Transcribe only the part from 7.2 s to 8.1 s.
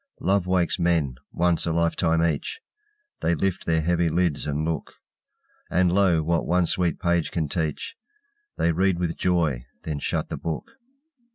can teach,